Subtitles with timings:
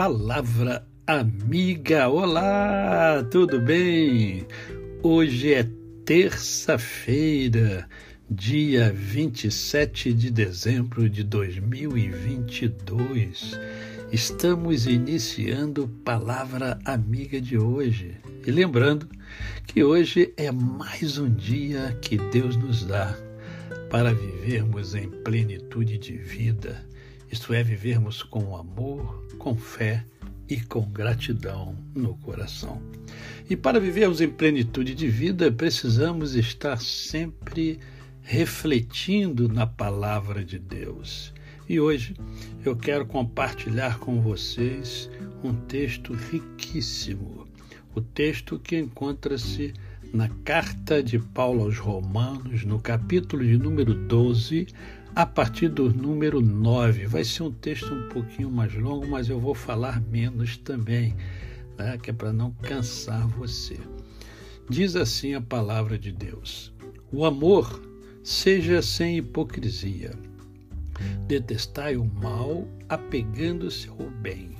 [0.00, 2.08] Palavra Amiga.
[2.08, 4.46] Olá, tudo bem?
[5.02, 5.68] Hoje é
[6.06, 7.86] terça-feira,
[8.30, 13.60] dia 27 de dezembro de 2022.
[14.10, 18.16] Estamos iniciando Palavra Amiga de hoje.
[18.46, 19.06] E lembrando
[19.66, 23.14] que hoje é mais um dia que Deus nos dá
[23.90, 26.88] para vivermos em plenitude de vida,
[27.30, 30.04] isto é, vivermos com amor, com fé
[30.48, 32.82] e com gratidão no coração.
[33.48, 37.78] E para vivermos em plenitude de vida, precisamos estar sempre
[38.22, 41.32] refletindo na palavra de Deus.
[41.68, 42.16] E hoje
[42.64, 45.08] eu quero compartilhar com vocês
[45.42, 47.46] um texto riquíssimo,
[47.94, 49.72] o texto que encontra-se
[50.12, 54.66] na carta de Paulo aos Romanos, no capítulo de número 12,
[55.14, 57.06] a partir do número 9.
[57.06, 61.14] Vai ser um texto um pouquinho mais longo, mas eu vou falar menos também,
[61.78, 61.96] né?
[61.98, 63.78] que é para não cansar você.
[64.68, 66.72] Diz assim a palavra de Deus:
[67.12, 67.80] O amor
[68.22, 70.12] seja sem hipocrisia.
[71.26, 74.59] Detestai o mal, apegando-se ao bem.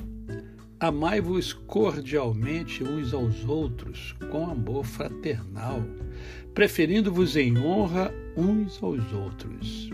[0.81, 5.85] Amai-vos cordialmente uns aos outros, com amor fraternal,
[6.55, 9.91] preferindo-vos em honra uns aos outros.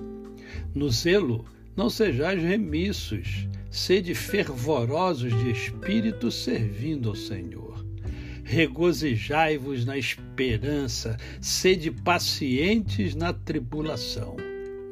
[0.72, 7.84] No zelo, não sejais remissos, sede fervorosos de espírito, servindo ao Senhor.
[8.44, 14.36] Regozijai-vos na esperança, sede pacientes na tribulação,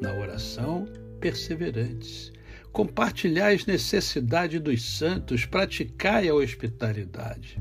[0.01, 0.89] na oração,
[1.21, 2.34] perseverantes
[2.75, 7.57] Compartilhai as necessidades dos santos, praticai a hospitalidade.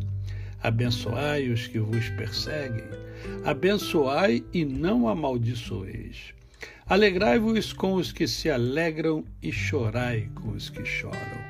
[0.61, 2.83] Abençoai os que vos perseguem,
[3.45, 6.35] abençoai e não amaldiçoeis.
[6.85, 11.45] Alegrai-vos com os que se alegram e chorai com os que choram.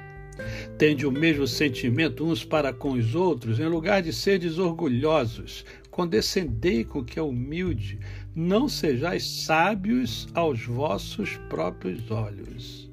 [0.76, 5.64] Tende o mesmo sentimento uns para com os outros, em lugar de seres orgulhosos.
[5.90, 7.98] Condescendei com o que é humilde,
[8.36, 12.92] não sejais sábios aos vossos próprios olhos.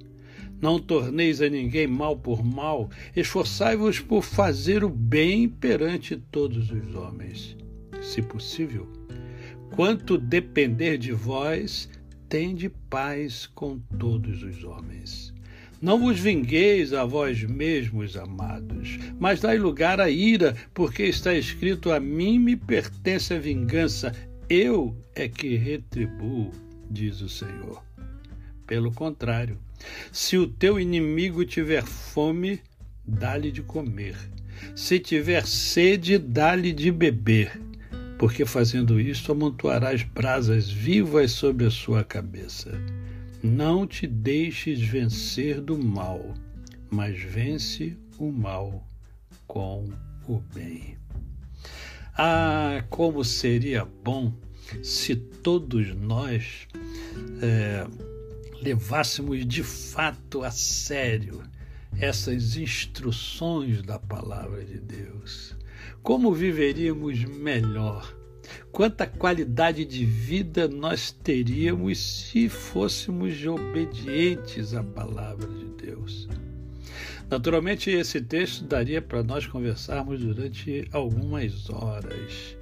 [0.61, 6.93] Não torneis a ninguém mal por mal, esforçai-vos por fazer o bem perante todos os
[6.93, 7.57] homens.
[7.99, 8.87] Se possível,
[9.71, 11.89] quanto depender de vós,
[12.29, 15.33] tende paz com todos os homens.
[15.81, 21.91] Não vos vingueis a vós mesmos, amados, mas dai lugar à ira, porque está escrito:
[21.91, 24.13] A mim me pertence a vingança,
[24.47, 26.51] eu é que retribuo,
[26.87, 27.83] diz o Senhor.
[28.67, 29.57] Pelo contrário,
[30.11, 32.61] se o teu inimigo tiver fome,
[33.05, 34.15] dá-lhe de comer.
[34.75, 37.59] Se tiver sede, dá-lhe de beber,
[38.17, 42.71] porque fazendo isto amontoarás brasas vivas sobre a sua cabeça.
[43.43, 46.33] Não te deixes vencer do mal,
[46.89, 48.87] mas vence o mal
[49.47, 49.89] com
[50.27, 50.97] o bem.
[52.15, 54.33] Ah, como seria bom
[54.83, 56.67] se todos nós
[57.41, 57.87] é,
[58.61, 61.41] levássemos de fato a sério
[61.99, 65.55] essas instruções da palavra de Deus,
[66.01, 68.15] como viveríamos melhor?
[68.71, 76.27] Quanta qualidade de vida nós teríamos se fôssemos obedientes à palavra de Deus?
[77.29, 82.57] Naturalmente, esse texto daria para nós conversarmos durante algumas horas.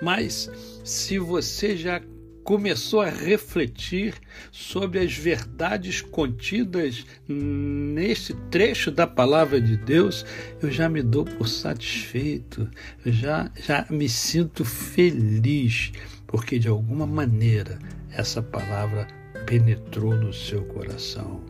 [0.00, 0.50] Mas
[0.84, 2.00] se você já
[2.44, 4.14] começou a refletir
[4.50, 10.24] sobre as verdades contidas neste trecho da palavra de Deus,
[10.60, 12.68] eu já me dou por satisfeito,
[13.04, 15.92] eu já, já me sinto feliz,
[16.26, 17.78] porque de alguma maneira
[18.10, 19.06] essa palavra
[19.46, 21.40] penetrou no seu coração.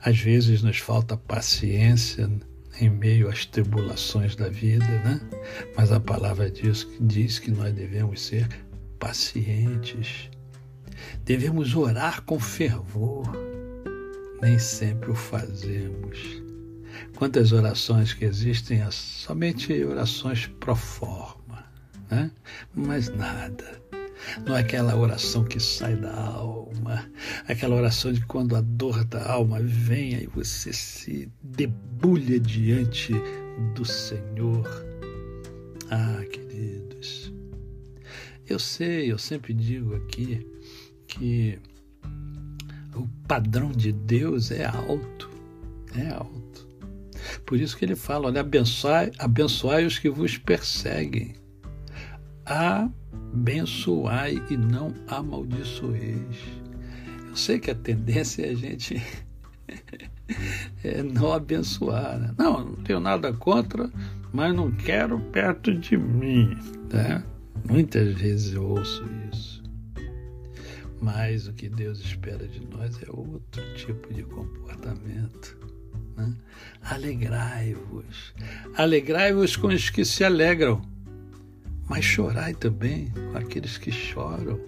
[0.00, 2.28] Às vezes nos falta paciência
[2.80, 5.20] em meio às tribulações da vida, né?
[5.76, 8.48] Mas a palavra diz, diz que nós devemos ser
[8.98, 10.30] pacientes,
[11.24, 13.24] devemos orar com fervor.
[14.42, 16.42] Nem sempre o fazemos.
[17.16, 21.64] Quantas orações que existem, somente orações pro forma,
[22.10, 22.30] né?
[22.74, 23.84] Mas nada
[24.46, 27.10] não é aquela oração que sai da alma,
[27.46, 33.12] aquela oração de quando a dor da alma vem e você se debulha diante
[33.74, 34.68] do Senhor.
[35.90, 37.32] Ah, queridos,
[38.46, 40.46] eu sei, eu sempre digo aqui
[41.06, 41.58] que
[42.94, 45.30] o padrão de Deus é alto,
[45.94, 46.44] é alto.
[47.46, 51.34] Por isso que ele fala, olha, abençoai, abençoai os que vos perseguem.
[52.46, 56.36] Abençoai e não amaldiçoeis.
[57.28, 59.02] Eu sei que a tendência é a gente
[60.84, 62.18] é não abençoar.
[62.18, 62.34] Né?
[62.38, 63.90] Não, não tenho nada contra,
[64.32, 66.56] mas não quero perto de mim.
[66.92, 67.24] Né?
[67.68, 69.62] Muitas vezes eu ouço isso.
[71.00, 75.58] Mas o que Deus espera de nós é outro tipo de comportamento.
[76.16, 76.32] Né?
[76.82, 78.34] Alegrai-vos.
[78.76, 80.80] Alegrai-vos com os que se alegram,
[81.88, 84.58] mas chorai também com aqueles que choram.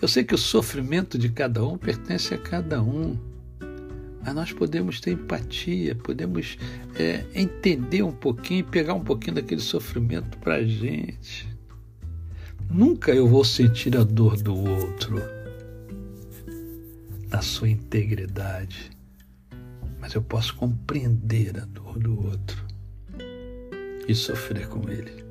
[0.00, 3.16] Eu sei que o sofrimento de cada um pertence a cada um,
[4.24, 6.58] mas nós podemos ter empatia, podemos
[6.98, 11.48] é, entender um pouquinho, pegar um pouquinho daquele sofrimento para a gente.
[12.68, 15.20] Nunca eu vou sentir a dor do outro
[17.28, 18.90] na sua integridade,
[20.00, 22.64] mas eu posso compreender a dor do outro
[24.08, 25.29] e sofrer com ele.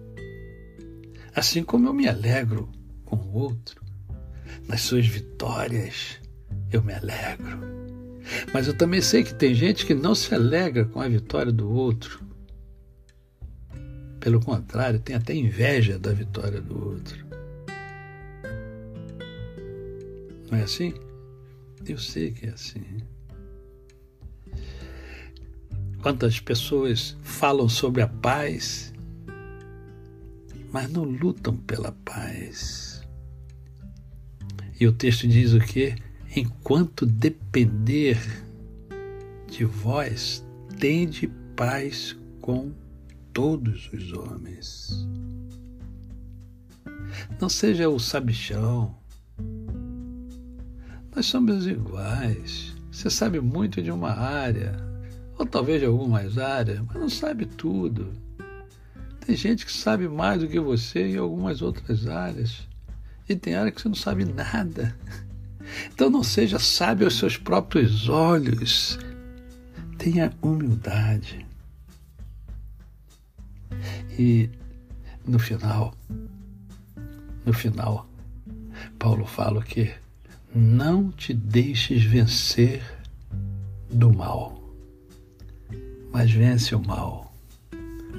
[1.36, 2.70] Assim como eu me alegro
[3.06, 3.84] com o outro,
[4.68, 6.20] nas suas vitórias
[6.72, 7.80] eu me alegro
[8.54, 11.70] mas eu também sei que tem gente que não se alegra com a vitória do
[11.70, 12.22] outro.
[14.20, 17.26] Pelo contrário, tem até inveja da vitória do outro.
[20.52, 20.94] Não é assim?
[21.88, 22.84] Eu sei que é assim.
[26.02, 28.94] Quantas pessoas falam sobre a paz,
[30.72, 33.02] mas não lutam pela paz.
[34.80, 35.96] E o texto diz o quê?
[36.36, 38.18] enquanto depender
[39.48, 40.46] de vós,
[40.80, 42.72] tende paz com
[43.34, 45.08] todos os homens.
[47.40, 48.96] Não seja o sabichão.
[51.16, 52.76] Nós somos iguais.
[52.92, 54.76] Você sabe muito de uma área,
[55.38, 58.12] ou talvez de algumas áreas, mas não sabe tudo.
[59.30, 62.68] Tem gente que sabe mais do que você em algumas outras áreas.
[63.30, 64.98] E tem área que você não sabe nada.
[65.94, 68.98] Então não seja sábio aos seus próprios olhos.
[70.00, 71.46] Tenha humildade.
[74.18, 74.50] E
[75.28, 75.94] no final,
[77.46, 78.10] no final,
[78.98, 79.94] Paulo fala que
[80.56, 82.82] não te deixes vencer
[83.92, 84.60] do mal,
[86.12, 87.32] mas vence o mal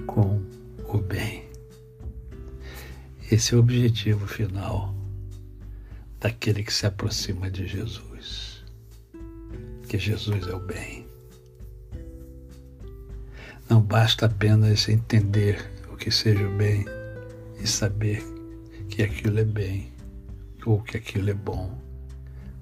[0.07, 0.50] com
[0.97, 1.49] o bem.
[3.31, 4.95] Esse é o objetivo final
[6.19, 8.65] daquele que se aproxima de Jesus.
[9.89, 11.07] Que Jesus é o bem.
[13.69, 16.85] Não basta apenas entender o que seja o bem
[17.63, 18.23] e saber
[18.89, 19.93] que aquilo é bem
[20.67, 21.81] ou que aquilo é bom,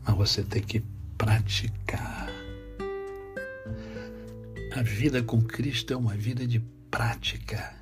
[0.06, 0.84] mas você tem que
[1.16, 2.28] praticar.
[4.76, 6.60] A vida com Cristo é uma vida de
[6.90, 7.74] prática,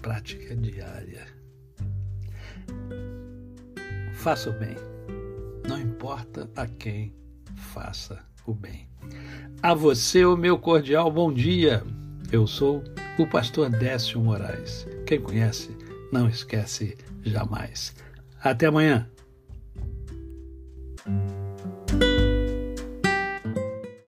[0.00, 1.38] prática diária
[4.12, 4.76] Faça o bem.
[5.68, 7.14] Não importa a quem
[7.54, 8.88] faça o bem.
[9.62, 11.84] A você, o meu cordial bom dia.
[12.32, 12.82] Eu sou
[13.18, 14.86] o pastor Décio Moraes.
[15.06, 15.70] Quem conhece,
[16.12, 17.94] não esquece jamais.
[18.42, 19.08] Até amanhã.